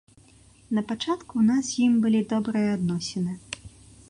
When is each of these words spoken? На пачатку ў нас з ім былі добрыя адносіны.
На 0.77 0.83
пачатку 0.91 1.33
ў 1.37 1.43
нас 1.51 1.63
з 1.69 1.85
ім 1.89 1.93
былі 2.07 2.21
добрыя 2.33 2.69
адносіны. 2.79 3.41